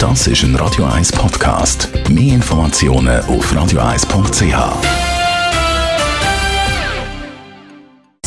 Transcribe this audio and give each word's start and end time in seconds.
Das 0.00 0.26
ist 0.26 0.42
ein 0.44 0.56
Radio 0.56 0.86
1 0.86 1.12
Podcast. 1.12 1.90
Mehr 2.08 2.36
Informationen 2.36 3.20
auf 3.26 3.52
radio1.ch. 3.52 4.56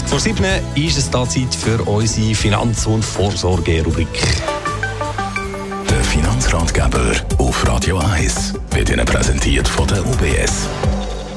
Vor 0.06 0.20
sieben 0.20 0.46
ist 0.76 1.00
es 1.00 1.10
da 1.10 1.28
Zeit 1.28 1.56
für 1.56 1.82
unsere 1.90 2.36
Finanz- 2.36 2.86
und 2.86 3.04
Vorsorge-Rubrik. 3.04 4.08
Der 5.90 6.04
Finanzratgeber 6.04 7.12
auf 7.40 7.68
Radio 7.68 7.98
1 7.98 8.54
wird 8.70 8.92
Ihnen 8.92 9.08
präsentiert 9.08 9.68
von 9.68 9.88
der 9.88 10.06
UBS. 10.06 10.68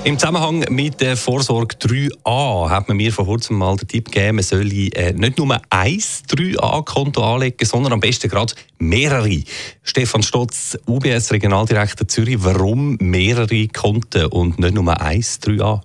Im 0.06 0.20
Zusammenhang 0.20 0.64
mit 0.70 1.00
der 1.00 1.16
Vorsorge 1.16 1.74
3a 1.78 2.70
hat 2.70 2.86
man 2.86 2.96
mir 2.96 3.12
vor 3.12 3.24
kurzem 3.24 3.58
mal 3.58 3.74
den 3.74 3.88
Tipp 3.88 4.12
gegeben, 4.12 4.36
man 4.36 4.44
solle 4.44 4.86
äh, 4.92 5.12
nicht 5.12 5.36
nur 5.36 5.60
ein 5.68 5.98
3a-Konto 5.98 7.24
anlegen, 7.24 7.66
sondern 7.66 7.92
am 7.92 7.98
besten 7.98 8.30
gerade 8.30 8.54
mehrere. 8.78 9.42
Stefan 9.82 10.22
Stotz, 10.22 10.78
UBS 10.86 11.32
Regionaldirektor 11.32 12.06
Zürich, 12.06 12.36
warum 12.38 12.96
mehrere 13.00 13.66
Konten 13.66 14.26
und 14.26 14.60
nicht 14.60 14.74
nur 14.74 15.00
ein 15.00 15.22
3a? 15.22 15.80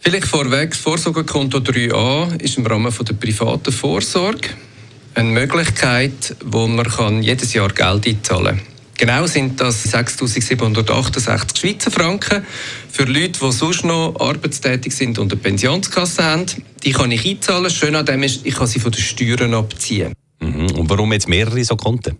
Vielleicht 0.00 0.26
vorweg, 0.26 0.70
das 0.70 0.80
Vorsorgekonto 0.80 1.58
3a 1.58 2.40
ist 2.40 2.58
im 2.58 2.66
Rahmen 2.66 2.92
der 2.92 3.14
privaten 3.14 3.70
Vorsorge 3.70 4.48
eine 5.14 5.30
Möglichkeit, 5.30 6.34
wo 6.44 6.66
man 6.66 7.22
jedes 7.22 7.54
Jahr 7.54 7.68
Geld 7.68 8.04
einzahlen 8.04 8.56
kann. 8.56 8.73
Genau 8.96 9.26
sind 9.26 9.60
das 9.60 9.92
6.768 9.92 11.58
Schweizer 11.58 11.90
Franken. 11.90 12.44
Für 12.90 13.04
Leute, 13.04 13.40
die 13.40 13.52
sonst 13.52 13.84
noch 13.84 14.14
arbeitstätig 14.20 14.94
sind 14.94 15.18
und 15.18 15.32
eine 15.32 15.40
Pensionskasse 15.40 16.22
haben, 16.22 16.46
die 16.84 16.92
kann 16.92 17.10
ich 17.10 17.26
einzahlen. 17.26 17.70
Schön 17.70 17.96
an 17.96 18.06
dem 18.06 18.22
ist, 18.22 18.46
ich 18.46 18.54
kann 18.54 18.68
sie 18.68 18.78
von 18.78 18.92
den 18.92 19.02
Steuern 19.02 19.54
abziehen. 19.54 20.12
Mhm. 20.40 20.70
Und 20.72 20.90
warum 20.90 21.12
jetzt 21.12 21.28
mehrere 21.28 21.62
so 21.64 21.76
Konten? 21.76 22.18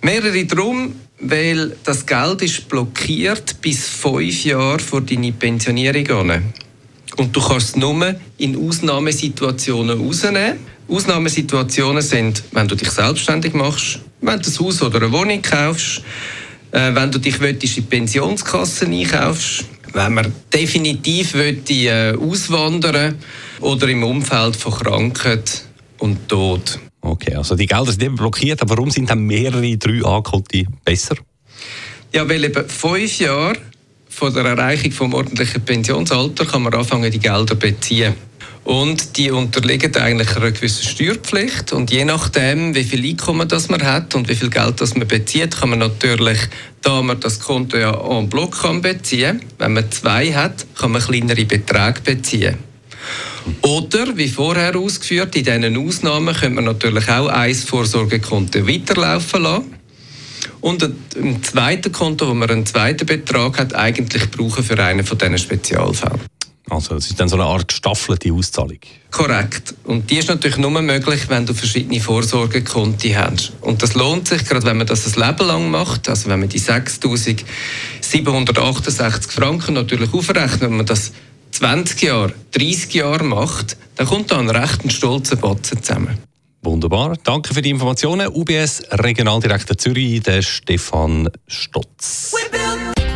Mehrere 0.00 0.44
darum, 0.46 0.94
weil 1.20 1.76
das 1.84 2.06
Geld 2.06 2.42
ist 2.42 2.68
blockiert 2.68 3.60
bis 3.60 3.88
fünf 3.88 4.44
Jahre 4.44 4.78
vor 4.78 5.00
deiner 5.02 5.32
Pensionierung 5.32 6.30
an. 6.30 6.42
Und 7.16 7.34
du 7.34 7.40
kannst 7.40 7.70
es 7.70 7.76
nur 7.76 8.14
in 8.38 8.56
Ausnahmesituationen 8.56 10.00
rausnehmen. 10.00 10.58
Ausnahmesituationen 10.88 12.00
sind, 12.00 12.42
wenn 12.52 12.68
du 12.68 12.74
dich 12.74 12.90
selbstständig 12.90 13.52
machst, 13.52 14.00
wenn 14.20 14.40
du 14.40 14.50
ein 14.50 14.58
Haus 14.58 14.82
oder 14.82 15.02
eine 15.02 15.12
Wohnung 15.12 15.42
kaufst, 15.42 16.02
äh, 16.72 16.94
wenn 16.94 17.10
du 17.10 17.18
dich 17.18 17.40
in 17.40 17.58
die 17.58 17.80
Pensionskasse 17.82 18.86
einkaufst, 18.86 19.64
wenn 19.92 20.14
man 20.14 20.32
definitiv 20.52 21.34
äh, 21.34 22.14
auswandern 22.14 23.16
oder 23.60 23.88
im 23.88 24.02
Umfeld 24.02 24.56
von 24.56 24.72
Krankheit 24.72 25.62
und 25.98 26.28
Tod. 26.28 26.78
Okay, 27.00 27.34
also 27.34 27.54
die 27.54 27.66
Gelder 27.66 27.92
sind 27.92 28.02
eben 28.02 28.16
blockiert, 28.16 28.60
aber 28.60 28.76
warum 28.76 28.90
sind 28.90 29.08
dann 29.08 29.20
mehrere 29.20 29.64
3A-Konti 29.64 30.66
besser? 30.84 31.16
Ja, 32.12 32.28
weil 32.28 32.44
eben 32.44 32.68
fünf 32.68 33.18
Jahre 33.18 33.56
von 34.08 34.34
der 34.34 34.44
Erreichung 34.44 34.92
vom 34.92 35.14
ordentlichen 35.14 35.64
Pensionsalter 35.64 36.44
kann 36.44 36.62
man 36.62 36.74
anfangen, 36.74 37.10
die 37.10 37.18
Gelder 37.18 37.46
zu 37.46 37.56
beziehen. 37.56 38.14
Und 38.68 39.16
die 39.16 39.30
unterliegen 39.30 39.96
eigentlich 39.96 40.36
einer 40.36 40.50
gewissen 40.50 40.86
Steuerpflicht. 40.86 41.72
Und 41.72 41.90
je 41.90 42.04
nachdem, 42.04 42.74
wie 42.74 42.84
viel 42.84 43.02
Einkommen 43.02 43.48
das 43.48 43.70
man 43.70 43.82
hat 43.82 44.14
und 44.14 44.28
wie 44.28 44.34
viel 44.34 44.50
Geld 44.50 44.82
das 44.82 44.94
man 44.94 45.08
bezieht, 45.08 45.56
kann 45.56 45.70
man 45.70 45.78
natürlich, 45.78 46.38
da 46.82 47.00
man 47.00 47.18
das 47.18 47.40
Konto 47.40 47.78
ja 47.78 47.98
en 47.98 48.28
bloc 48.28 48.60
kann 48.60 48.82
beziehen, 48.82 49.40
wenn 49.56 49.72
man 49.72 49.90
zwei 49.90 50.34
hat, 50.34 50.66
kann 50.78 50.92
man 50.92 51.00
kleinere 51.00 51.46
Beträge 51.46 52.02
beziehen. 52.04 52.56
Oder, 53.62 54.14
wie 54.18 54.28
vorher 54.28 54.76
ausgeführt, 54.76 55.34
in 55.34 55.44
diesen 55.44 55.88
Ausnahmen 55.88 56.34
können 56.34 56.56
wir 56.56 56.62
natürlich 56.62 57.08
auch 57.08 57.28
ein 57.28 57.54
Vorsorgekonto 57.54 58.68
weiterlaufen 58.68 59.44
lassen. 59.44 59.74
Und 60.60 60.82
ein 60.82 61.42
zweites 61.42 61.92
Konto, 61.92 62.28
wo 62.28 62.34
man 62.34 62.50
einen 62.50 62.66
zweiten 62.66 63.06
Betrag 63.06 63.58
hat, 63.58 63.74
eigentlich 63.74 64.30
brauchen 64.30 64.62
für 64.62 64.78
einen 64.78 65.06
von 65.06 65.16
diesen 65.16 65.38
Spezialfällen. 65.38 66.27
Also 66.70 66.96
es 66.96 67.08
ist 67.08 67.18
dann 67.18 67.28
so 67.28 67.36
eine 67.36 67.44
Art 67.44 67.68
gestaffelte 67.68 68.32
Auszahlung. 68.32 68.78
Korrekt. 69.10 69.74
Und 69.84 70.10
die 70.10 70.18
ist 70.18 70.28
natürlich 70.28 70.58
nur 70.58 70.70
möglich, 70.70 71.28
wenn 71.28 71.46
du 71.46 71.54
verschiedene 71.54 72.00
Vorsorgekonti 72.00 73.12
hast. 73.12 73.52
Und 73.60 73.82
das 73.82 73.94
lohnt 73.94 74.28
sich, 74.28 74.44
gerade 74.44 74.66
wenn 74.66 74.76
man 74.76 74.86
das 74.86 75.06
ein 75.06 75.14
Leben 75.20 75.46
lang 75.46 75.70
macht, 75.70 76.08
also 76.08 76.28
wenn 76.28 76.40
man 76.40 76.48
die 76.48 76.60
6'768 76.60 79.30
Franken 79.30 79.74
natürlich 79.74 80.12
aufrechnet, 80.12 80.60
wenn 80.60 80.76
man 80.76 80.86
das 80.86 81.12
20 81.52 82.02
Jahre, 82.02 82.34
30 82.52 82.94
Jahre 82.94 83.24
macht, 83.24 83.76
dann 83.96 84.06
kommt 84.06 84.30
da 84.30 84.38
ein 84.38 84.50
recht 84.50 84.92
stolzer 84.92 85.36
Batzen 85.36 85.82
zusammen. 85.82 86.18
Wunderbar. 86.62 87.16
Danke 87.22 87.54
für 87.54 87.62
die 87.62 87.70
Informationen. 87.70 88.28
UBS 88.28 88.82
Regionaldirektor 88.90 89.78
Zürich, 89.78 90.20
der 90.22 90.42
Stefan 90.42 91.30
Stotz. 91.46 92.17